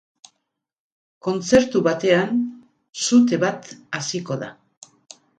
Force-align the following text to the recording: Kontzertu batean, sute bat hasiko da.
Kontzertu 1.25 1.81
batean, 1.87 2.39
sute 3.01 3.39
bat 3.43 3.69
hasiko 3.99 4.39
da. 4.45 4.49